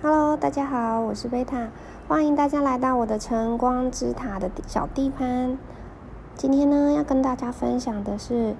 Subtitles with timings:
[0.00, 1.70] Hello，大家好，我是贝塔，
[2.06, 5.58] 欢迎大家来到我的晨光之塔的小地盘。
[6.36, 8.54] 今天呢，要跟大家分享的是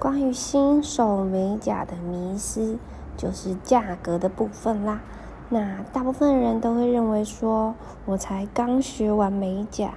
[0.00, 2.76] 关于新手美甲的迷思，
[3.16, 5.00] 就是价格的部分啦。
[5.48, 9.92] 那大部分人都会认为说，我才刚学完美甲，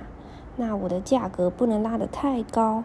[0.57, 2.83] 那我的价格不能拉得太高。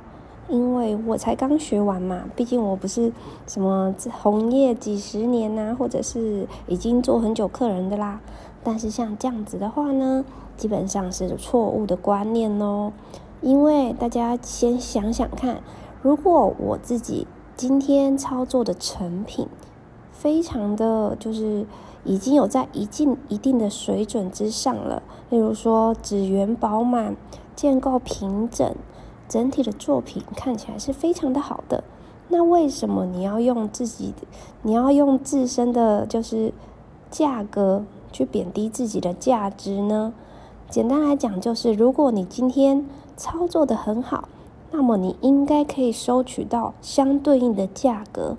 [0.49, 3.13] 因为我才刚学完嘛，毕竟我不是
[3.47, 8.21] 什么红业几十年呐、啊，或者是已经做很久客人的啦。
[8.65, 10.25] 但是像这样子的话呢，
[10.57, 12.93] 基本上是错误的观念哦。
[13.41, 15.61] 因为大家先想想看，
[16.03, 19.47] 如果我自己今天操作的成品，
[20.11, 21.67] 非常的就是
[22.05, 27.15] 已经有在一定一定的水准之上了，例如说纸缘饱满，
[27.55, 28.75] 建构平整。
[29.29, 31.85] 整体的作品看起来是非常的好的，
[32.29, 34.15] 那为什么你要用自己，
[34.63, 36.53] 你要用自身的就是
[37.11, 40.13] 价格去贬低自己的价值呢？
[40.71, 44.29] 简单来讲，就是如果你今天操作得很好，
[44.71, 48.37] 那么你应该可以收取到相对应的价格。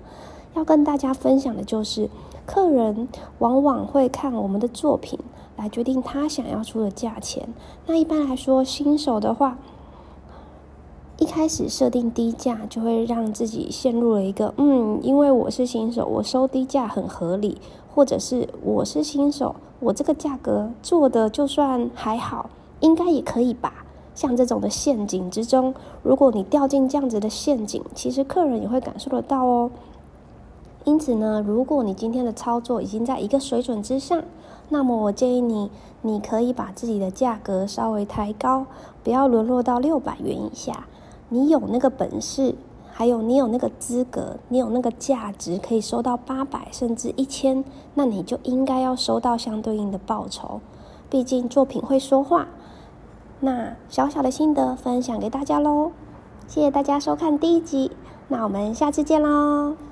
[0.54, 2.10] 要跟大家分享的就是，
[2.46, 5.18] 客人往往会看我们的作品
[5.56, 7.48] 来决定他想要出的价钱。
[7.86, 9.58] 那一般来说，新手的话，
[11.20, 17.60] 一开始设定低价，就会让自己陷入了一个嗯，因为我是新手，我收低价很合理，
[17.94, 22.48] 或者是我是新手，我这个价格做的就算还好，
[22.80, 23.84] 应该也可以吧。
[24.14, 29.70] 像这种的陷阱之中，如果你掉进这样子的陷阱，其实客人也会感受得到哦。
[30.84, 34.22] 因此呢，如果你今天的操作已经在一个水准之上，
[34.70, 38.64] 那么我建议你，你可以把自己的价格稍微抬高，
[39.04, 40.86] 不要沦落到六百元以下。
[41.30, 42.54] 你有那个本事，
[42.92, 47.64] 还有你有那个资格，你有那个价值，可以收到八百甚至一千，
[47.94, 50.60] 那你就应该要收到相对应的报酬。
[51.08, 52.46] 毕竟作品会说话。
[53.40, 55.92] 那小小的心得分享给大家喽，
[56.46, 57.90] 谢谢大家收看第一集，
[58.28, 59.89] 那我们下次见喽。